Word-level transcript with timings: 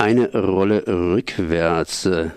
Eine 0.00 0.32
Rolle 0.32 0.86
rückwärts 0.86 2.06
äh, 2.06 2.30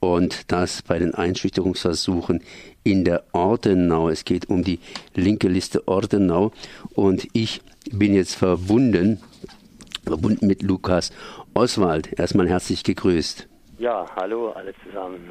und 0.00 0.50
das 0.50 0.82
bei 0.82 0.98
den 0.98 1.14
Einschüchterungsversuchen 1.14 2.42
in 2.82 3.04
der 3.04 3.22
Ordenau. 3.30 4.08
Es 4.08 4.24
geht 4.24 4.50
um 4.50 4.64
die 4.64 4.80
linke 5.14 5.46
Liste 5.46 5.86
Ordenau 5.86 6.50
und 6.94 7.28
ich 7.32 7.60
bin 7.92 8.14
jetzt 8.14 8.34
verbunden, 8.34 9.20
verbunden 10.04 10.48
mit 10.48 10.62
Lukas 10.62 11.12
Oswald. 11.54 12.18
Erstmal 12.18 12.48
herzlich 12.48 12.82
gegrüßt. 12.82 13.46
Ja, 13.78 14.06
hallo 14.16 14.50
alle 14.50 14.74
zusammen. 14.84 15.30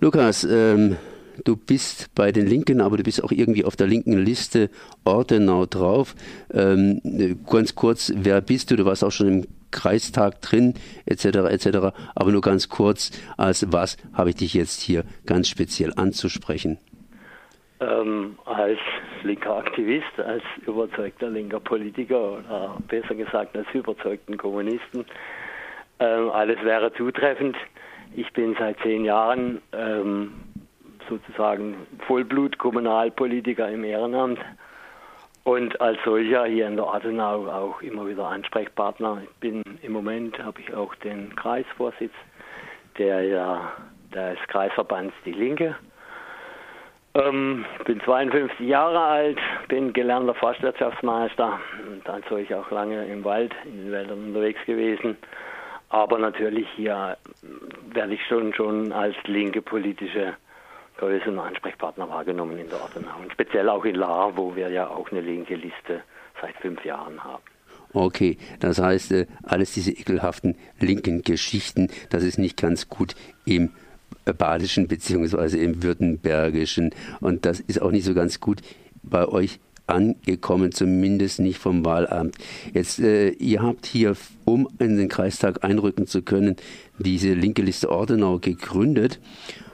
Lukas, 0.00 0.44
ähm, 0.44 0.94
du 1.42 1.56
bist 1.56 2.14
bei 2.14 2.30
den 2.30 2.46
Linken, 2.46 2.80
aber 2.80 2.98
du 2.98 3.02
bist 3.02 3.24
auch 3.24 3.32
irgendwie 3.32 3.64
auf 3.64 3.74
der 3.74 3.88
linken 3.88 4.16
Liste 4.16 4.70
Ortenau 5.02 5.66
drauf. 5.66 6.14
Ähm, 6.54 7.00
ganz 7.50 7.74
kurz, 7.74 8.12
wer 8.14 8.40
bist 8.40 8.70
du? 8.70 8.76
Du 8.76 8.84
warst 8.84 9.02
auch 9.02 9.10
schon 9.10 9.26
im 9.26 9.46
Kreistag 9.70 10.40
drin, 10.40 10.74
etc., 11.06 11.24
etc. 11.50 11.66
Aber 12.14 12.32
nur 12.32 12.40
ganz 12.40 12.68
kurz, 12.68 13.10
als 13.36 13.72
was 13.72 13.96
habe 14.12 14.30
ich 14.30 14.36
dich 14.36 14.54
jetzt 14.54 14.80
hier 14.80 15.04
ganz 15.26 15.48
speziell 15.48 15.92
anzusprechen? 15.96 16.78
Ähm, 17.78 18.38
als 18.46 18.78
linker 19.22 19.56
Aktivist, 19.56 20.18
als 20.18 20.42
überzeugter 20.66 21.28
linker 21.28 21.60
Politiker 21.60 22.38
oder 22.38 22.76
besser 22.88 23.14
gesagt 23.14 23.56
als 23.56 23.66
überzeugten 23.74 24.38
Kommunisten. 24.38 25.04
Ähm, 25.98 26.30
alles 26.30 26.62
wäre 26.62 26.92
zutreffend. 26.94 27.56
Ich 28.14 28.32
bin 28.32 28.56
seit 28.58 28.78
zehn 28.80 29.04
Jahren 29.04 29.60
ähm, 29.72 30.32
sozusagen 31.08 31.86
Vollblut-Kommunalpolitiker 32.06 33.68
im 33.70 33.84
Ehrenamt 33.84 34.38
und 35.46 35.80
als 35.80 35.96
solcher 36.04 36.44
hier 36.46 36.66
in 36.66 36.74
der 36.74 36.92
Adenau 36.92 37.46
auch 37.46 37.80
immer 37.80 38.04
wieder 38.08 38.26
Ansprechpartner. 38.26 39.22
Ich 39.22 39.36
bin 39.38 39.62
im 39.80 39.92
Moment 39.92 40.36
habe 40.42 40.60
ich 40.60 40.74
auch 40.74 40.92
den 40.96 41.36
Kreisvorsitz, 41.36 42.12
der 42.98 43.22
ja 43.22 43.72
des 44.12 44.38
Kreisverbands 44.48 45.14
Die 45.24 45.30
Linke. 45.30 45.76
Ähm, 47.14 47.64
bin 47.84 48.00
52 48.00 48.58
Jahre 48.58 48.98
alt, 48.98 49.38
bin 49.68 49.92
gelernter 49.92 50.34
Forstwirtschaftsmeister 50.34 51.60
und 51.92 52.10
als 52.10 52.28
solch 52.28 52.52
auch 52.52 52.68
lange 52.72 53.06
im 53.06 53.22
Wald, 53.22 53.54
in 53.66 53.84
den 53.84 53.92
Wäldern 53.92 54.24
unterwegs 54.24 54.58
gewesen. 54.66 55.16
Aber 55.90 56.18
natürlich 56.18 56.66
hier 56.74 57.16
werde 57.92 58.14
ich 58.14 58.26
schon 58.26 58.52
schon 58.52 58.92
als 58.92 59.14
linke 59.26 59.62
politische 59.62 60.34
Und 61.00 61.38
Ansprechpartner 61.38 62.08
wahrgenommen 62.08 62.58
in 62.58 62.68
der 62.68 62.80
Ortenau. 62.80 63.18
Und 63.22 63.32
speziell 63.32 63.68
auch 63.68 63.84
in 63.84 63.96
Lahr, 63.96 64.36
wo 64.36 64.56
wir 64.56 64.70
ja 64.70 64.88
auch 64.88 65.10
eine 65.10 65.20
linke 65.20 65.54
Liste 65.54 66.02
seit 66.40 66.56
fünf 66.56 66.84
Jahren 66.84 67.22
haben. 67.22 67.42
Okay, 67.92 68.38
das 68.60 68.78
heißt, 68.80 69.12
äh, 69.12 69.26
alles 69.42 69.72
diese 69.72 69.92
ekelhaften 69.92 70.56
linken 70.80 71.22
Geschichten, 71.22 71.88
das 72.10 72.24
ist 72.24 72.38
nicht 72.38 72.56
ganz 72.56 72.88
gut 72.88 73.14
im 73.44 73.70
badischen 74.36 74.88
beziehungsweise 74.88 75.58
im 75.58 75.82
württembergischen 75.82 76.94
und 77.20 77.46
das 77.46 77.60
ist 77.60 77.80
auch 77.80 77.90
nicht 77.92 78.04
so 78.04 78.12
ganz 78.12 78.40
gut 78.40 78.60
bei 79.02 79.26
euch 79.26 79.60
angekommen, 79.86 80.72
zumindest 80.72 81.38
nicht 81.38 81.58
vom 81.58 81.84
Wahlamt. 81.84 82.36
Jetzt, 82.74 82.98
äh, 82.98 83.30
ihr 83.30 83.62
habt 83.62 83.86
hier, 83.86 84.16
um 84.44 84.68
in 84.78 84.96
den 84.96 85.08
Kreistag 85.08 85.64
einrücken 85.64 86.06
zu 86.06 86.22
können, 86.22 86.56
diese 86.98 87.34
linke 87.34 87.62
Liste 87.62 87.90
Ordenau 87.90 88.38
gegründet 88.38 89.20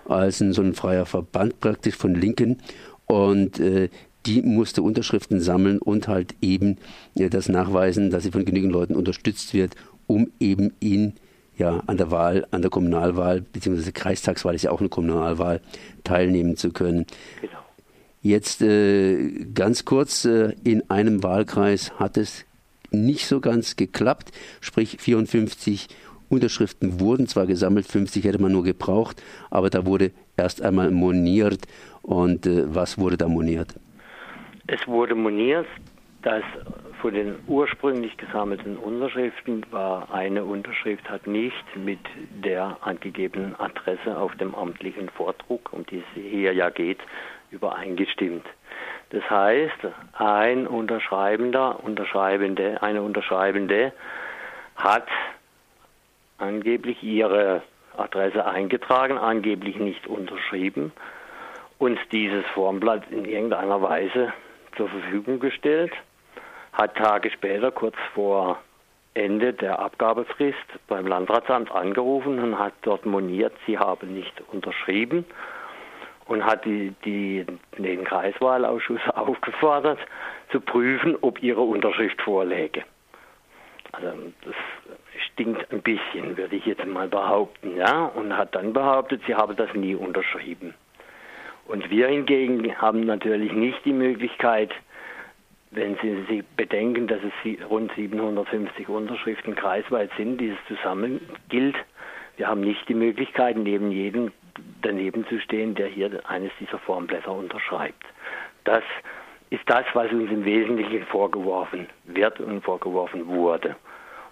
als 0.09 0.41
ein, 0.41 0.53
so 0.53 0.63
ein 0.63 0.75
freier 0.75 1.07
Verband 1.07 1.61
praktisch 1.61 1.97
von 1.97 2.15
Linken 2.15 2.59
und 3.07 3.61
äh, 3.61 3.89
die 4.27 4.43
musste 4.43 4.83
Unterschriften 4.83 5.41
sammeln 5.41 5.79
und 5.79 6.09
halt 6.09 6.35
eben 6.41 6.79
ja, 7.15 7.29
das 7.29 7.49
nachweisen, 7.49 8.11
dass 8.11 8.23
sie 8.23 8.31
von 8.31 8.45
genügend 8.45 8.73
Leuten 8.73 8.95
unterstützt 8.95 9.53
wird, 9.53 9.75
um 10.07 10.31
eben 10.39 10.73
in 10.81 11.15
ja, 11.59 11.83
an 11.87 11.97
der 11.97 12.11
Wahl, 12.11 12.47
an 12.51 12.63
der 12.63 12.71
Kommunalwahl, 12.71 13.43
beziehungsweise 13.43 13.93
Kreistagswahl 13.93 14.55
ist 14.55 14.63
ja 14.63 14.71
auch 14.71 14.81
eine 14.81 14.89
Kommunalwahl, 14.89 15.61
teilnehmen 16.03 16.57
zu 16.57 16.73
können. 16.73 17.07
Genau. 17.41 17.59
Jetzt 18.23 18.63
äh, 18.63 19.31
ganz 19.53 19.85
kurz, 19.85 20.25
äh, 20.25 20.55
in 20.65 20.89
einem 20.91 21.23
Wahlkreis 21.23 21.93
hat 21.99 22.17
es 22.17 22.45
nicht 22.91 23.27
so 23.27 23.41
ganz 23.41 23.77
geklappt, 23.77 24.33
sprich 24.61 24.97
54 25.01 25.89
Unterschriften 26.33 26.99
wurden 26.99 27.27
zwar 27.27 27.47
gesammelt, 27.47 27.87
50 27.87 28.25
hätte 28.25 28.41
man 28.41 28.53
nur 28.53 28.65
gebraucht, 28.65 29.23
aber 29.51 29.69
da 29.69 29.85
wurde 29.85 30.13
erst 30.37 30.63
einmal 30.63 30.91
moniert. 30.91 31.67
Und 32.03 32.47
äh, 32.47 32.75
was 32.75 32.99
wurde 32.99 33.17
da 33.19 33.29
moniert? 33.29 33.75
Es 34.67 34.87
wurde 34.89 35.15
moniert, 35.15 35.67
dass 36.23 36.43
von 37.03 37.13
den 37.13 37.35
ursprünglich 37.49 38.17
gesammelten 38.17 38.77
Unterschriften 38.77 39.67
war 39.71 40.13
eine 40.15 40.45
Unterschrift 40.45 41.09
hat 41.11 41.27
nicht 41.27 41.65
mit 41.77 41.99
der 42.45 42.79
angegebenen 42.81 43.59
Adresse 43.59 44.17
auf 44.17 44.35
dem 44.37 44.55
amtlichen 44.55 45.09
Vordruck, 45.11 45.73
um 45.73 45.85
die 45.87 45.99
es 45.99 46.05
hier 46.15 46.55
ja 46.55 46.71
geht, 46.71 47.01
übereingestimmt. 47.51 48.47
Das 49.11 49.29
heißt, 49.29 49.89
ein 50.15 50.67
Unterschreibender, 50.67 51.85
Unterschreibende, 51.85 52.83
eine 52.83 53.03
Unterschreibende 53.03 53.93
hat 54.77 55.09
angeblich 56.43 57.03
ihre 57.03 57.63
Adresse 57.97 58.45
eingetragen, 58.45 59.17
angeblich 59.17 59.77
nicht 59.77 60.07
unterschrieben 60.07 60.93
und 61.79 61.99
dieses 62.11 62.45
Formblatt 62.55 63.11
in 63.11 63.25
irgendeiner 63.25 63.81
Weise 63.81 64.33
zur 64.77 64.89
Verfügung 64.89 65.41
gestellt, 65.41 65.93
hat 66.73 66.97
Tage 66.97 67.31
später, 67.31 67.71
kurz 67.71 67.97
vor 68.15 68.59
Ende 69.15 69.53
der 69.53 69.79
Abgabefrist 69.79 70.57
beim 70.89 71.07
Landratsamt 71.07 71.71
angerufen 71.71 72.39
und 72.39 72.59
hat 72.59 72.73
dort 72.83 73.05
moniert, 73.05 73.53
sie 73.67 73.79
habe 73.79 74.07
nicht 74.07 74.43
unterschrieben 74.53 75.27
und 76.27 76.45
hat 76.45 76.65
die, 76.65 76.95
die, 77.05 77.45
den 77.77 78.05
Kreiswahlausschuss 78.05 79.01
aufgefordert, 79.15 79.99
zu 80.51 80.61
prüfen, 80.61 81.17
ob 81.21 81.43
ihre 81.43 81.61
Unterschrift 81.61 82.21
vorläge. 82.23 82.85
Also 83.93 84.09
das 84.45 84.55
stinkt 85.33 85.71
ein 85.71 85.83
bisschen, 85.83 86.37
würde 86.37 86.57
ich 86.57 86.67
jetzt 86.67 86.85
mal 86.87 87.09
behaupten, 87.09 87.77
ja, 87.77 88.07
und 88.07 88.37
hat 88.37 88.55
dann 88.55 88.73
behauptet, 88.73 89.23
sie 89.27 89.35
habe 89.35 89.55
das 89.55 89.73
nie 89.75 89.95
unterschrieben. 89.95 90.75
Und 91.67 91.91
wir 91.91 92.09
hingegen 92.09 92.77
haben 92.81 93.05
natürlich 93.05 93.53
nicht 93.53 93.85
die 93.85 93.93
Möglichkeit, 93.93 94.73
wenn 95.71 95.97
Sie, 96.03 96.25
Sie 96.29 96.45
bedenken, 96.57 97.07
dass 97.07 97.21
es 97.23 97.71
rund 97.71 97.93
750 97.95 98.89
Unterschriften 98.89 99.55
kreisweit 99.55 100.11
sind, 100.19 100.39
die 100.39 100.49
es 100.49 100.59
zusammen 100.69 101.21
gilt, 101.49 101.77
wir 102.37 102.49
haben 102.49 102.61
nicht 102.63 102.89
die 102.89 102.95
Möglichkeit, 102.95 103.57
neben 103.57 103.91
jedem 103.91 104.33
daneben 104.81 105.27
zu 105.29 105.39
stehen, 105.41 105.75
der 105.75 105.89
hier 105.89 106.21
eines 106.29 106.51
dieser 106.59 106.79
Formblätter 106.79 107.33
unterschreibt. 107.33 108.05
Das 108.65 108.83
ist 109.53 109.69
das, 109.69 109.85
was 109.93 110.11
uns 110.11 110.31
im 110.31 110.47
Wesentlichen 110.47 111.05
vorgeworfen 111.05 111.87
wird 112.05 112.41
und 112.41 112.65
vorgeworfen 112.65 113.27
wurde. 113.27 113.77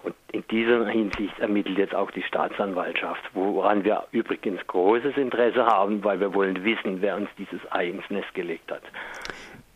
Und 0.03 0.15
in 0.31 0.43
dieser 0.49 0.87
Hinsicht 0.87 1.37
ermittelt 1.37 1.77
jetzt 1.77 1.93
auch 1.93 2.09
die 2.09 2.23
Staatsanwaltschaft, 2.23 3.21
woran 3.35 3.83
wir 3.83 4.03
übrigens 4.11 4.65
großes 4.65 5.15
Interesse 5.17 5.63
haben, 5.63 6.03
weil 6.03 6.19
wir 6.19 6.33
wollen 6.33 6.63
wissen, 6.63 7.03
wer 7.03 7.17
uns 7.17 7.29
dieses 7.37 7.59
Ei 7.71 7.89
ins 7.89 8.09
Nest 8.09 8.33
gelegt 8.33 8.71
hat. 8.71 8.81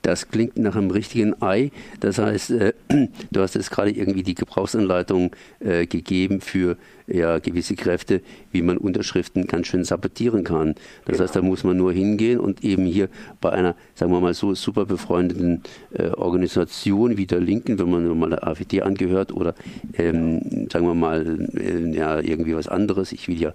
Das 0.05 0.29
klingt 0.29 0.55
nach 0.59 0.75
einem 0.75 0.91
richtigen 0.91 1.41
Ei. 1.41 1.71
Das 1.99 2.19
heißt, 2.19 2.51
äh, 2.51 2.73
du 3.31 3.41
hast 3.41 3.55
jetzt 3.55 3.71
gerade 3.71 3.89
irgendwie 3.89 4.21
die 4.21 4.35
Gebrauchsanleitung 4.35 5.31
äh, 5.59 5.88
gegeben 5.88 6.41
für 6.41 6.77
ja, 7.07 7.39
gewisse 7.39 7.75
Kräfte, 7.75 8.21
wie 8.51 8.61
man 8.61 8.77
Unterschriften 8.77 9.47
ganz 9.47 9.65
schön 9.65 9.83
sabotieren 9.83 10.44
kann. 10.44 10.75
Das 11.05 11.13
genau. 11.13 11.19
heißt, 11.23 11.35
da 11.35 11.41
muss 11.41 11.63
man 11.63 11.77
nur 11.77 11.91
hingehen 11.91 12.39
und 12.39 12.63
eben 12.63 12.85
hier 12.85 13.09
bei 13.41 13.51
einer, 13.51 13.75
sagen 13.95 14.11
wir 14.11 14.19
mal 14.19 14.35
so, 14.35 14.53
super 14.53 14.85
befreundeten 14.85 15.63
äh, 15.94 16.09
Organisation 16.09 17.17
wie 17.17 17.25
der 17.25 17.39
Linken, 17.39 17.79
wenn 17.79 17.89
man 17.89 18.19
mal 18.19 18.29
der 18.29 18.47
AfD 18.47 18.83
angehört 18.83 19.31
oder 19.31 19.55
ähm, 19.97 20.67
sagen 20.71 20.85
wir 20.85 20.94
mal 20.94 21.49
äh, 21.57 21.95
ja, 21.95 22.19
irgendwie 22.19 22.56
was 22.56 22.68
anderes. 22.68 23.12
Ich 23.12 23.27
will 23.27 23.41
ja 23.41 23.53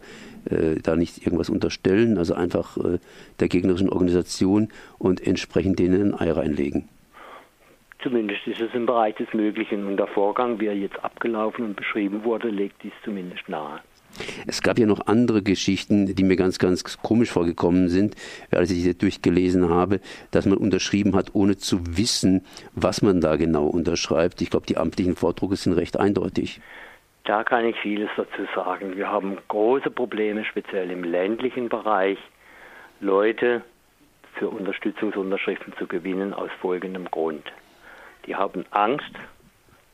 da 0.82 0.96
nicht 0.96 1.24
irgendwas 1.24 1.50
unterstellen, 1.50 2.18
also 2.18 2.34
einfach 2.34 2.76
äh, 2.76 2.98
der 3.40 3.48
gegnerischen 3.48 3.88
Organisation 3.88 4.68
und 4.98 5.26
entsprechend 5.26 5.78
denen 5.78 6.14
ein 6.14 6.20
Ei 6.20 6.32
reinlegen. 6.32 6.88
Zumindest 8.02 8.46
ist 8.46 8.60
es 8.60 8.72
im 8.72 8.86
Bereich 8.86 9.14
des 9.16 9.32
Möglichen 9.34 9.86
und 9.86 9.98
der 9.98 10.06
Vorgang, 10.06 10.58
wie 10.58 10.66
er 10.66 10.76
jetzt 10.76 10.98
abgelaufen 11.04 11.66
und 11.66 11.76
beschrieben 11.76 12.24
wurde, 12.24 12.48
legt 12.48 12.82
dies 12.82 12.92
zumindest 13.04 13.46
nahe. 13.48 13.80
Es 14.46 14.62
gab 14.62 14.78
ja 14.78 14.86
noch 14.86 15.06
andere 15.06 15.42
Geschichten, 15.42 16.14
die 16.14 16.24
mir 16.24 16.36
ganz, 16.36 16.58
ganz 16.58 16.98
komisch 16.98 17.30
vorgekommen 17.30 17.88
sind, 17.88 18.16
als 18.50 18.70
ich 18.70 18.82
sie 18.82 18.96
durchgelesen 18.96 19.68
habe, 19.68 20.00
dass 20.30 20.46
man 20.46 20.58
unterschrieben 20.58 21.14
hat, 21.14 21.34
ohne 21.34 21.56
zu 21.56 21.96
wissen, 21.96 22.44
was 22.74 23.02
man 23.02 23.20
da 23.20 23.36
genau 23.36 23.66
unterschreibt. 23.66 24.42
Ich 24.42 24.50
glaube, 24.50 24.66
die 24.66 24.78
amtlichen 24.78 25.14
Vordrucke 25.14 25.56
sind 25.56 25.74
recht 25.74 25.98
eindeutig. 25.98 26.60
Da 27.30 27.44
kann 27.44 27.64
ich 27.64 27.76
vieles 27.76 28.10
dazu 28.16 28.44
sagen. 28.56 28.96
Wir 28.96 29.08
haben 29.08 29.38
große 29.46 29.88
Probleme, 29.92 30.44
speziell 30.44 30.90
im 30.90 31.04
ländlichen 31.04 31.68
Bereich, 31.68 32.18
Leute 32.98 33.62
für 34.34 34.48
Unterstützungsunterschriften 34.48 35.72
zu 35.78 35.86
gewinnen 35.86 36.34
aus 36.34 36.50
folgendem 36.60 37.08
Grund. 37.08 37.44
Die 38.26 38.34
haben 38.34 38.64
Angst, 38.72 39.12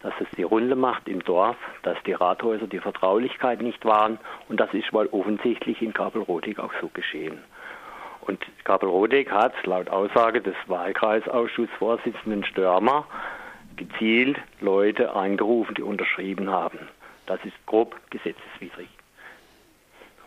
dass 0.00 0.14
es 0.18 0.28
die 0.38 0.44
Runde 0.44 0.76
macht 0.76 1.08
im 1.08 1.22
Dorf, 1.24 1.58
dass 1.82 2.02
die 2.06 2.14
Rathäuser 2.14 2.68
die 2.68 2.80
Vertraulichkeit 2.80 3.60
nicht 3.60 3.84
wahren 3.84 4.18
und 4.48 4.58
das 4.58 4.72
ist 4.72 4.90
wohl 4.94 5.08
offensichtlich 5.12 5.82
in 5.82 5.92
Kabelrodig 5.92 6.58
auch 6.58 6.72
so 6.80 6.88
geschehen. 6.88 7.44
Und 8.22 8.42
Kabelrodig 8.64 9.30
hat 9.30 9.52
laut 9.66 9.90
Aussage 9.90 10.40
des 10.40 10.56
Wahlkreisausschussvorsitzenden 10.68 12.44
Störmer 12.46 13.06
gezielt 13.76 14.38
Leute 14.62 15.14
eingerufen, 15.14 15.74
die 15.74 15.82
unterschrieben 15.82 16.48
haben. 16.48 16.78
Das 17.26 17.44
ist 17.44 17.55
grob 17.67 17.96
gesetzeswidrig. 18.11 18.88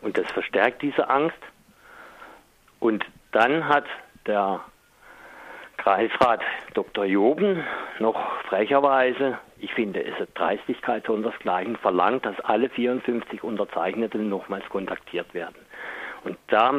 Und 0.02 0.18
das 0.18 0.32
verstärkt 0.32 0.82
diese 0.82 1.10
Angst. 1.10 1.38
Und 2.80 3.06
dann 3.32 3.68
hat 3.68 3.86
der 4.26 4.62
Kreisrat 5.78 6.42
Dr. 6.74 7.06
Joben 7.06 7.64
noch 8.00 8.42
frecherweise, 8.44 9.38
ich 9.58 9.74
finde 9.74 10.04
es 10.04 10.20
ist 10.20 10.38
Dreistigkeit 10.38 11.06
sondersgleichen, 11.06 11.78
verlangt, 11.78 12.26
dass 12.26 12.40
alle 12.42 12.70
54 12.70 13.44
Unterzeichneten 13.44 14.30
nochmals 14.30 14.68
kontaktiert 14.70 15.34
werden. 15.34 15.56
Und 16.24 16.38
da, 16.48 16.74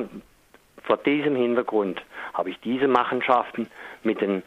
vor 0.83 0.97
diesem 0.99 1.35
Hintergrund 1.37 2.03
habe 2.35 2.51
ich 2.51 2.61
diese 2.61 2.89
Machenschaften 2.89 3.71
mit 4.03 4.21
den 4.21 4.43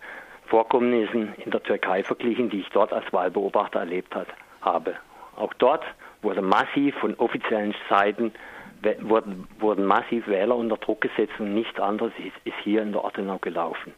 Vorkommnissen 0.45 1.33
in 1.37 1.51
der 1.51 1.63
Türkei 1.63 2.03
verglichen, 2.03 2.49
die 2.49 2.59
ich 2.61 2.69
dort 2.69 2.93
als 2.93 3.11
Wahlbeobachter 3.11 3.79
erlebt 3.79 4.15
habe. 4.61 4.95
Auch 5.35 5.53
dort 5.55 5.83
wurde 6.21 6.41
massiv 6.41 6.95
von 6.95 7.15
offiziellen 7.15 7.75
Seiten 7.89 8.31
wurden, 9.01 9.47
wurden 9.59 9.85
massiv 9.85 10.27
Wähler 10.27 10.55
unter 10.55 10.77
Druck 10.77 11.01
gesetzt 11.01 11.33
und 11.39 11.53
nichts 11.53 11.79
anderes 11.79 12.11
ist, 12.17 12.35
ist 12.45 12.57
hier 12.63 12.81
in 12.81 12.91
der 12.91 13.03
Ortenau 13.03 13.37
gelaufen. 13.39 13.93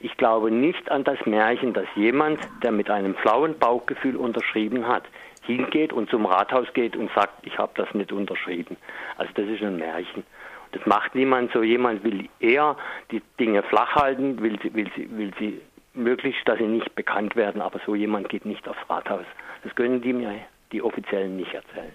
Ich 0.00 0.16
glaube 0.16 0.50
nicht 0.50 0.90
an 0.90 1.04
das 1.04 1.18
Märchen, 1.26 1.72
dass 1.72 1.86
jemand, 1.96 2.38
der 2.62 2.70
mit 2.70 2.88
einem 2.88 3.14
flauen 3.16 3.58
Bauchgefühl 3.58 4.16
unterschrieben 4.16 4.86
hat, 4.86 5.02
hingeht 5.42 5.92
und 5.92 6.08
zum 6.10 6.26
Rathaus 6.26 6.72
geht 6.74 6.94
und 6.94 7.10
sagt, 7.14 7.46
ich 7.46 7.58
habe 7.58 7.72
das 7.74 7.92
nicht 7.94 8.12
unterschrieben. 8.12 8.76
Also 9.16 9.32
das 9.34 9.46
ist 9.46 9.62
ein 9.62 9.78
Märchen. 9.78 10.24
Das 10.72 10.84
macht 10.86 11.14
niemand 11.14 11.50
so. 11.52 11.62
Jemand 11.62 12.04
will 12.04 12.28
eher 12.38 12.76
die 13.10 13.22
Dinge 13.40 13.62
flach 13.62 13.94
halten, 13.94 14.40
will 14.40 14.58
sie, 14.62 14.72
will 14.74 14.90
sie, 14.94 15.08
will 15.16 15.32
sie 15.38 15.60
möglichst, 15.94 16.46
dass 16.46 16.58
sie 16.58 16.66
nicht 16.66 16.94
bekannt 16.94 17.34
werden, 17.34 17.62
aber 17.62 17.80
so 17.84 17.94
jemand 17.94 18.28
geht 18.28 18.44
nicht 18.44 18.68
aufs 18.68 18.78
Rathaus. 18.88 19.24
Das 19.64 19.74
können 19.74 20.00
die 20.02 20.12
mir, 20.12 20.34
die 20.72 20.82
Offiziellen, 20.82 21.36
nicht 21.36 21.52
erzählen. 21.52 21.92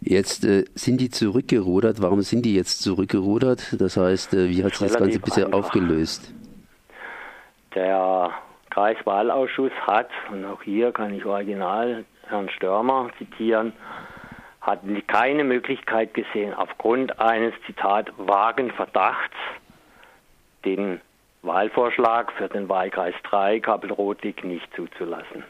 Jetzt 0.00 0.44
äh, 0.44 0.64
sind 0.74 1.00
die 1.00 1.10
zurückgerudert. 1.10 2.00
Warum 2.00 2.22
sind 2.22 2.46
die 2.46 2.54
jetzt 2.54 2.82
zurückgerudert? 2.82 3.80
Das 3.80 3.96
heißt, 3.96 4.34
äh, 4.34 4.48
wie 4.48 4.64
hat 4.64 4.74
sich 4.74 4.88
das 4.88 4.98
Ganze 4.98 5.18
bisher 5.18 5.46
einfach. 5.46 5.58
aufgelöst? 5.58 6.32
Der 7.74 8.32
Kreiswahlausschuss 8.70 9.72
hat, 9.86 10.10
und 10.30 10.44
auch 10.44 10.62
hier 10.62 10.92
kann 10.92 11.14
ich 11.14 11.24
original 11.24 12.04
Herrn 12.28 12.48
Störmer 12.50 13.10
zitieren, 13.18 13.72
hat 14.60 14.80
keine 15.06 15.44
Möglichkeit 15.44 16.14
gesehen, 16.14 16.54
aufgrund 16.54 17.18
eines, 17.20 17.54
Zitat, 17.66 18.12
vagen 18.18 18.70
Verdachts, 18.72 19.36
den 20.64 21.00
Wahlvorschlag 21.42 22.32
für 22.32 22.48
den 22.48 22.68
Wahlkreis 22.68 23.14
3 23.24 23.60
Kabelrotig 23.60 24.44
nicht 24.44 24.68
zuzulassen. 24.74 25.44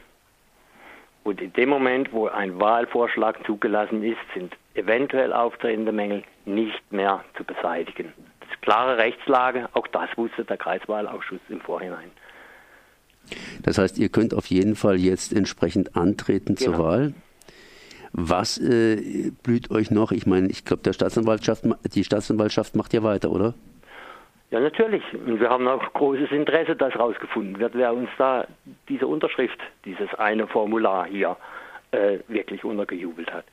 Und 1.29 1.41
in 1.41 1.53
dem 1.53 1.69
Moment, 1.69 2.11
wo 2.11 2.25
ein 2.25 2.59
Wahlvorschlag 2.59 3.45
zugelassen 3.45 4.01
ist, 4.01 4.17
sind 4.33 4.51
eventuell 4.73 5.31
auftretende 5.31 5.91
Mängel 5.91 6.23
nicht 6.45 6.91
mehr 6.91 7.23
zu 7.37 7.43
beseitigen. 7.43 8.11
Das 8.39 8.49
ist 8.49 8.61
klare 8.63 8.97
Rechtslage, 8.97 9.69
auch 9.73 9.85
das 9.89 10.09
wusste 10.15 10.43
der 10.43 10.57
Kreiswahlausschuss 10.57 11.39
im 11.49 11.61
Vorhinein. 11.61 12.09
Das 13.61 13.77
heißt, 13.77 13.99
ihr 13.99 14.09
könnt 14.09 14.33
auf 14.33 14.47
jeden 14.47 14.75
Fall 14.75 14.97
jetzt 14.97 15.31
entsprechend 15.31 15.95
antreten 15.95 16.55
genau. 16.55 16.71
zur 16.71 16.83
Wahl. 16.83 17.13
Was 18.11 18.57
äh, 18.57 19.31
blüht 19.43 19.69
euch 19.69 19.91
noch? 19.91 20.11
Ich 20.11 20.25
meine, 20.25 20.47
ich 20.47 20.65
glaube, 20.65 20.81
der 20.81 20.93
Staatsanwaltschaft, 20.93 21.63
die 21.93 22.03
Staatsanwaltschaft 22.03 22.75
macht 22.75 22.91
ja 22.91 23.03
weiter, 23.03 23.29
oder? 23.29 23.53
Ja, 24.49 24.59
natürlich. 24.59 25.03
Und 25.13 25.39
wir 25.39 25.49
haben 25.49 25.67
auch 25.67 25.93
großes 25.93 26.31
Interesse, 26.31 26.75
dass 26.75 26.95
herausgefunden 26.95 27.59
wird, 27.59 27.75
wer 27.75 27.93
uns 27.93 28.09
da 28.17 28.47
diese 28.89 29.07
Unterschrift, 29.07 29.59
dieses 29.85 30.13
eine 30.15 30.47
Formular 30.47 31.05
hier 31.05 31.37
äh, 31.91 32.19
wirklich 32.27 32.63
untergejubelt 32.63 33.31
hat. 33.31 33.45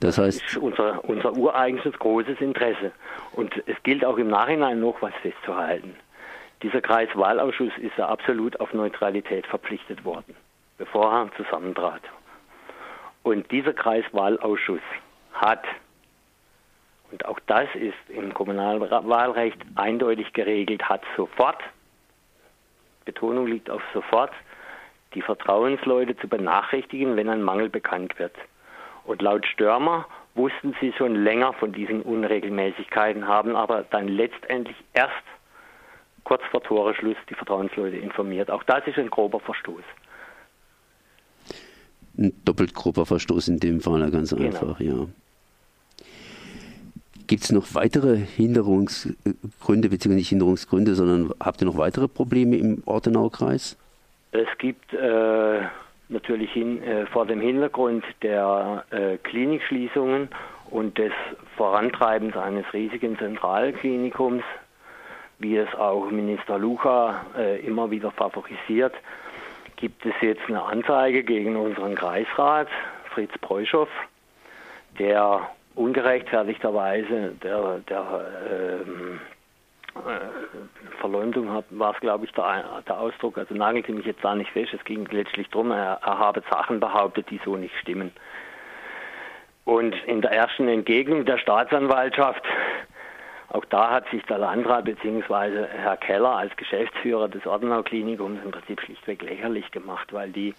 Das 0.00 0.18
heißt, 0.18 0.42
das 0.42 0.52
ist 0.52 0.56
unser, 0.56 1.04
unser 1.04 1.32
ureigenstes 1.36 1.96
großes 1.98 2.40
Interesse. 2.40 2.92
Und 3.32 3.54
es 3.66 3.80
gilt 3.84 4.04
auch 4.04 4.18
im 4.18 4.28
Nachhinein 4.28 4.80
noch 4.80 5.00
was 5.00 5.14
festzuhalten. 5.22 5.94
Dieser 6.62 6.80
Kreiswahlausschuss 6.80 7.72
ist 7.78 7.96
ja 7.96 8.08
absolut 8.08 8.58
auf 8.60 8.72
Neutralität 8.72 9.46
verpflichtet 9.46 10.04
worden, 10.04 10.34
bevor 10.78 11.12
er 11.12 11.30
zusammentrat. 11.36 12.02
Und 13.22 13.50
dieser 13.50 13.72
Kreiswahlausschuss 13.72 14.80
hat 15.32 15.64
und 17.12 17.26
auch 17.26 17.38
das 17.46 17.68
ist 17.74 17.94
im 18.08 18.32
Kommunalwahlrecht 18.32 19.58
eindeutig 19.74 20.32
geregelt, 20.32 20.82
hat 20.88 21.02
sofort, 21.14 21.62
Betonung 23.04 23.46
liegt 23.46 23.70
auf 23.70 23.82
sofort, 23.92 24.32
die 25.14 25.22
Vertrauensleute 25.22 26.16
zu 26.16 26.28
benachrichtigen, 26.28 27.16
wenn 27.16 27.28
ein 27.28 27.42
Mangel 27.42 27.68
bekannt 27.68 28.18
wird. 28.18 28.34
Und 29.04 29.20
laut 29.20 29.46
Störmer 29.46 30.06
wussten 30.34 30.74
sie 30.80 30.92
schon 30.96 31.14
länger 31.14 31.52
von 31.54 31.72
diesen 31.72 32.02
Unregelmäßigkeiten, 32.02 33.26
haben 33.26 33.56
aber 33.56 33.84
dann 33.90 34.08
letztendlich 34.08 34.76
erst 34.94 35.12
kurz 36.24 36.42
vor 36.50 36.62
Toreschluss 36.62 37.16
die 37.28 37.34
Vertrauensleute 37.34 37.96
informiert. 37.96 38.50
Auch 38.50 38.62
das 38.62 38.86
ist 38.86 38.98
ein 38.98 39.10
grober 39.10 39.40
Verstoß. 39.40 39.82
Ein 42.16 42.32
doppelt 42.44 42.74
grober 42.74 43.06
Verstoß 43.06 43.48
in 43.48 43.58
dem 43.58 43.80
Fall, 43.80 44.10
ganz 44.10 44.34
genau. 44.34 44.46
einfach, 44.46 44.80
ja. 44.80 45.06
Gibt 47.32 47.44
es 47.44 47.50
noch 47.50 47.74
weitere 47.74 48.18
Hinderungsgründe, 48.18 49.88
beziehungsweise 49.88 50.16
nicht 50.16 50.28
Hinderungsgründe, 50.28 50.94
sondern 50.94 51.32
habt 51.40 51.62
ihr 51.62 51.64
noch 51.64 51.78
weitere 51.78 52.06
Probleme 52.06 52.56
im 52.56 52.82
Ortenaukreis? 52.84 53.78
Es 54.32 54.48
gibt 54.58 54.92
äh, 54.92 55.62
natürlich 56.10 56.52
hin, 56.52 56.82
äh, 56.82 57.06
vor 57.06 57.24
dem 57.24 57.40
Hintergrund 57.40 58.04
der 58.20 58.84
äh, 58.90 59.16
Klinikschließungen 59.16 60.28
und 60.68 60.98
des 60.98 61.12
Vorantreibens 61.56 62.36
eines 62.36 62.70
riesigen 62.74 63.16
Zentralklinikums, 63.16 64.42
wie 65.38 65.56
es 65.56 65.74
auch 65.76 66.10
Minister 66.10 66.58
Lucha 66.58 67.24
äh, 67.38 67.60
immer 67.66 67.90
wieder 67.90 68.10
favorisiert, 68.10 68.92
gibt 69.76 70.04
es 70.04 70.12
jetzt 70.20 70.42
eine 70.48 70.62
Anzeige 70.62 71.24
gegen 71.24 71.56
unseren 71.56 71.94
Kreisrat, 71.94 72.68
Fritz 73.14 73.32
Preuschow, 73.40 73.88
der 74.98 75.48
ungerechtfertigterweise 75.74 77.32
der, 77.42 77.78
der 77.88 78.26
ähm, 78.50 79.20
äh, 79.94 80.98
Verleumdung 81.00 81.62
war 81.70 81.94
es, 81.94 82.00
glaube 82.00 82.24
ich, 82.24 82.32
der, 82.32 82.82
der 82.86 82.98
Ausdruck, 82.98 83.38
also 83.38 83.54
nagelte 83.54 83.92
mich 83.92 84.06
jetzt 84.06 84.24
da 84.24 84.34
nicht 84.34 84.50
fest, 84.50 84.72
es 84.74 84.84
ging 84.84 85.06
letztlich 85.10 85.48
darum, 85.50 85.70
er, 85.70 86.00
er 86.02 86.18
habe 86.18 86.42
Sachen 86.50 86.80
behauptet, 86.80 87.28
die 87.30 87.40
so 87.44 87.56
nicht 87.56 87.76
stimmen. 87.78 88.12
Und 89.64 89.94
in 90.06 90.22
der 90.22 90.32
ersten 90.32 90.66
Entgegnung 90.68 91.24
der 91.24 91.38
Staatsanwaltschaft, 91.38 92.42
auch 93.50 93.64
da 93.66 93.90
hat 93.90 94.08
sich 94.10 94.22
der 94.24 94.38
Landrat 94.38 94.86
bzw. 94.86 95.66
Herr 95.66 95.96
Keller 95.98 96.36
als 96.36 96.56
Geschäftsführer 96.56 97.28
des 97.28 97.46
Ordenau-Klinikums 97.46 98.40
im 98.44 98.50
Prinzip 98.50 98.80
schlichtweg 98.80 99.22
lächerlich 99.22 99.70
gemacht, 99.70 100.12
weil 100.12 100.30
die 100.30 100.54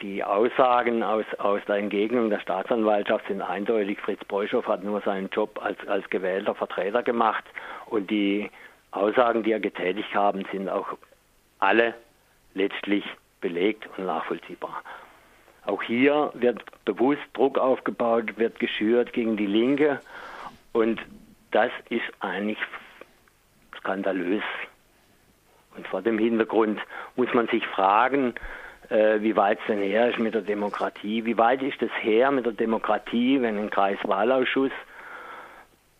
die 0.00 0.24
Aussagen 0.24 1.02
aus, 1.02 1.24
aus 1.38 1.60
der 1.66 1.76
Entgegnung 1.76 2.30
der 2.30 2.40
Staatsanwaltschaft 2.40 3.26
sind 3.28 3.42
eindeutig. 3.42 3.98
Fritz 4.00 4.24
Beuschow 4.24 4.66
hat 4.66 4.82
nur 4.82 5.00
seinen 5.02 5.28
Job 5.30 5.60
als, 5.62 5.78
als 5.86 6.08
gewählter 6.10 6.54
Vertreter 6.54 7.02
gemacht 7.02 7.44
und 7.86 8.10
die 8.10 8.50
Aussagen, 8.90 9.42
die 9.42 9.52
er 9.52 9.60
getätigt 9.60 10.14
haben, 10.14 10.44
sind 10.52 10.68
auch 10.68 10.96
alle 11.58 11.94
letztlich 12.54 13.04
belegt 13.40 13.88
und 13.96 14.06
nachvollziehbar. 14.06 14.82
Auch 15.66 15.82
hier 15.82 16.30
wird 16.34 16.62
bewusst 16.84 17.22
Druck 17.32 17.58
aufgebaut, 17.58 18.36
wird 18.36 18.58
geschürt 18.58 19.12
gegen 19.12 19.36
die 19.36 19.46
Linke 19.46 20.00
und 20.72 21.00
das 21.50 21.70
ist 21.88 22.04
eigentlich 22.20 22.58
skandalös. 23.78 24.42
Und 25.76 25.86
vor 25.88 26.02
dem 26.02 26.18
Hintergrund 26.18 26.80
muss 27.16 27.32
man 27.32 27.48
sich 27.48 27.66
fragen, 27.66 28.34
äh, 28.90 29.20
wie 29.20 29.36
weit 29.36 29.58
es 29.60 29.66
denn 29.66 29.82
her 29.82 30.10
ist 30.10 30.18
mit 30.18 30.34
der 30.34 30.42
Demokratie. 30.42 31.24
Wie 31.24 31.38
weit 31.38 31.62
ist 31.62 31.80
es 31.82 31.90
her 32.00 32.30
mit 32.30 32.46
der 32.46 32.52
Demokratie, 32.52 33.40
wenn 33.40 33.58
ein 33.58 33.70
Kreiswahlausschuss 33.70 34.72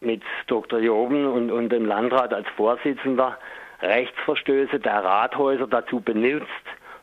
mit 0.01 0.23
Dr. 0.47 0.81
Joben 0.81 1.27
und, 1.27 1.51
und 1.51 1.71
dem 1.71 1.87
Landrat 1.87 2.33
als 2.35 2.47
Vorsitzender 2.57 3.39
Rechtsverstöße 3.81 4.81
der 4.81 5.05
Rathäuser 5.05 5.67
dazu 5.67 6.01
benutzt, 6.01 6.47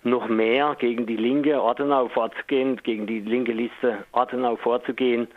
noch 0.04 0.28
mehr 0.28 0.76
gegen 0.80 1.06
die 1.06 1.18
linke 1.18 1.62
Ortenau 1.62 2.08
vorzugehen, 2.08 2.78
gegen 2.78 3.06
die 3.06 3.20
linke 3.20 3.52
Liste 3.52 4.04
Ortenau 4.12 4.56
vorzugehen 4.56 5.28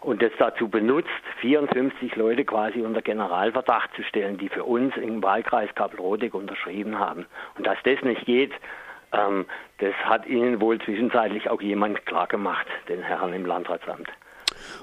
und 0.00 0.22
das 0.22 0.32
dazu 0.38 0.68
benutzt, 0.68 1.08
54 1.40 2.16
Leute 2.16 2.44
quasi 2.44 2.82
unter 2.82 3.02
Generalverdacht 3.02 3.94
zu 3.94 4.02
stellen, 4.02 4.36
die 4.38 4.48
für 4.48 4.64
uns 4.64 4.96
im 4.96 5.22
Wahlkreis 5.22 5.74
Kappelrodig 5.74 6.34
unterschrieben 6.34 6.98
haben. 6.98 7.26
Und 7.56 7.66
dass 7.66 7.78
das 7.84 8.02
nicht 8.02 8.24
geht, 8.26 8.52
Ähm, 9.12 9.46
das 9.78 9.94
hat 10.04 10.26
Ihnen 10.26 10.60
wohl 10.60 10.80
zwischenzeitlich 10.80 11.50
auch 11.50 11.60
jemand 11.60 12.04
klargemacht, 12.06 12.66
den 12.88 13.02
Herrn 13.02 13.32
im 13.32 13.46
Landratsamt. 13.46 14.08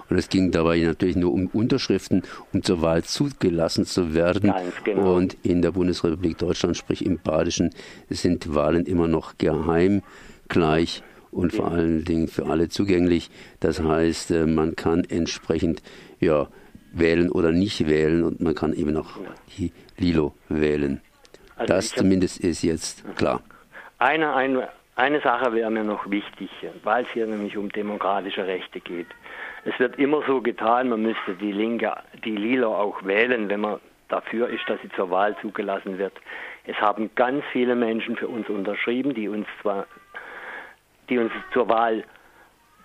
Und 0.10 0.18
es 0.18 0.30
ging 0.30 0.52
dabei 0.52 0.80
natürlich 0.80 1.16
nur 1.16 1.32
um 1.32 1.48
Unterschriften, 1.48 2.24
um 2.54 2.64
zur 2.64 2.82
Wahl 2.82 3.04
zugelassen 3.04 3.86
zu 3.86 4.14
werden. 4.14 4.54
Genau. 4.84 5.16
Und 5.16 5.38
in 5.44 5.62
der 5.62 5.72
Bundesrepublik 5.72 6.38
Deutschland, 6.38 6.78
sprich 6.78 7.06
im 7.06 7.20
Badischen, 7.20 7.72
sind 8.10 8.54
Wahlen 8.54 8.86
immer 8.86 9.08
noch 9.08 9.38
geheim, 9.38 10.02
gleich 10.48 11.04
und 11.32 11.54
vor 11.54 11.72
allen 11.72 12.04
Dingen 12.06 12.28
für 12.28 12.48
alle 12.48 12.70
zugänglich. 12.70 13.30
Das 13.60 13.82
heißt, 13.82 14.32
äh, 14.32 14.46
man 14.46 14.76
kann 14.76 15.04
entsprechend 15.04 15.82
ja, 16.20 16.48
wählen 16.92 17.30
oder 17.30 17.52
nicht 17.52 17.88
wählen 17.88 18.24
und 18.24 18.42
man 18.42 18.56
kann 18.56 18.74
eben 18.74 18.98
auch 18.98 19.12
die 19.58 19.72
Lilo 19.98 20.34
wählen. 20.50 21.02
Also 21.56 21.74
das 21.74 21.90
zumindest 21.90 22.40
ist 22.40 22.64
jetzt 22.64 23.04
klar. 23.16 23.44
Eine, 24.01 24.34
eine, 24.34 24.70
eine 24.96 25.20
Sache 25.20 25.53
wäre 25.53 25.70
mir 25.70 25.84
noch 25.84 26.10
wichtig, 26.10 26.50
weil 26.84 27.03
es 27.03 27.10
hier 27.12 27.27
nämlich 27.27 27.58
um 27.58 27.70
demokratische 27.70 28.48
Rechte 28.48 28.79
geht. 28.79 29.08
Es 29.65 29.77
wird 29.77 30.00
immer 30.00 30.22
so 30.25 30.39
getan, 30.39 30.88
man 30.88 31.01
müsste 31.01 31.34
die 31.34 31.51
Linke, 31.51 31.94
die 32.24 32.38
Lila 32.38 32.68
auch 32.68 33.03
wählen, 33.03 33.50
wenn 33.50 33.60
man 33.60 33.82
dafür 34.08 34.48
ist, 34.48 34.63
dass 34.70 34.82
sie 34.82 34.89
zur 34.91 35.12
Wahl 35.12 35.36
zugelassen 35.41 35.98
wird. 35.98 36.13
Es 36.65 36.77
haben 36.79 37.10
ganz 37.15 37.44
viele 37.51 37.75
Menschen 37.75 38.15
für 38.15 38.29
uns 38.29 38.48
unterschrieben, 38.48 39.13
die 39.13 39.27
uns 39.27 39.48
zwar, 39.62 39.86
die 41.10 41.18
uns 41.18 41.34
zur 41.51 41.68
Wahl 41.68 42.06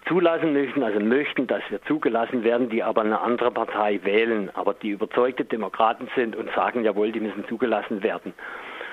zulassen 0.08 0.52
möchten, 0.52 0.82
also 0.82 0.98
möchten, 0.98 1.46
dass 1.46 1.62
wir 1.70 1.80
zugelassen 1.84 2.42
werden, 2.42 2.70
die 2.70 2.82
aber 2.82 3.02
eine 3.02 3.20
andere 3.20 3.52
Partei 3.52 4.00
wählen, 4.02 4.50
aber 4.54 4.74
die 4.74 4.90
überzeugte 4.90 5.44
Demokraten 5.44 6.08
sind 6.16 6.34
und 6.34 6.50
sagen, 6.56 6.82
jawohl, 6.82 7.12
die 7.12 7.20
müssen 7.20 7.46
zugelassen 7.46 8.02
werden. 8.02 8.34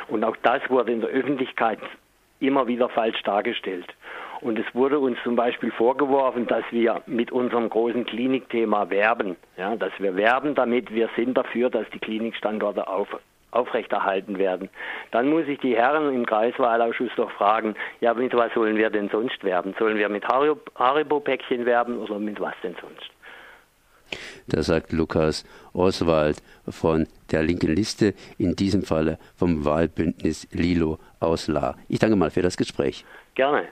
Und 0.07 0.23
auch 0.23 0.37
das 0.43 0.61
wurde 0.69 0.91
in 0.91 1.01
der 1.01 1.09
Öffentlichkeit 1.09 1.79
immer 2.41 2.67
wieder 2.67 2.89
falsch 2.89 3.21
dargestellt. 3.24 3.88
Und 4.41 4.57
es 4.57 4.65
wurde 4.74 5.00
uns 5.00 5.17
zum 5.24 5.36
Beispiel 5.36 5.71
vorgeworfen, 5.71 6.48
dass 6.48 6.63
wir 6.71 7.01
mit 7.05 7.31
unserem 7.31 7.69
großen 7.69 8.05
Klinikthema 8.05 8.89
werben, 8.89 9.36
ja, 9.55 9.75
dass 9.75 9.91
wir 10.00 10.15
werben 10.15 10.55
damit, 10.55 10.91
wir 10.91 11.10
sind 11.15 11.38
dafür, 11.38 11.69
dass 11.69 11.88
die 11.91 12.00
Klinikstandorte 12.00 12.88
auf, 12.88 13.07
aufrechterhalten 13.51 14.39
werden. 14.39 14.69
Dann 15.12 15.29
muss 15.29 15.48
ich 15.48 15.60
die 15.60 15.75
Herren 15.75 16.12
im 16.13 16.25
Kreiswahlausschuss 16.25 17.12
doch 17.15 17.29
fragen, 17.31 17.75
ja, 18.00 18.15
mit 18.15 18.33
was 18.33 18.51
sollen 18.53 18.77
wir 18.77 18.89
denn 18.89 19.10
sonst 19.10 19.43
werben? 19.43 19.75
Sollen 19.77 19.98
wir 19.98 20.10
mit 20.10 20.25
Haribo-Päckchen 20.27 21.67
werben 21.67 22.00
oder 22.00 22.17
mit 22.17 22.39
was 22.39 22.55
denn 22.63 22.75
sonst? 22.81 23.12
Da 24.47 24.63
sagt 24.63 24.91
Lukas 24.91 25.45
Oswald 25.73 26.41
von 26.67 27.07
der 27.31 27.43
linken 27.43 27.75
Liste, 27.75 28.13
in 28.37 28.55
diesem 28.55 28.83
Falle 28.83 29.17
vom 29.35 29.65
Wahlbündnis 29.65 30.47
Lilo 30.51 30.99
aus 31.19 31.47
La. 31.47 31.75
Ich 31.87 31.99
danke 31.99 32.15
mal 32.15 32.31
für 32.31 32.41
das 32.41 32.57
Gespräch. 32.57 33.05
Gerne. 33.35 33.67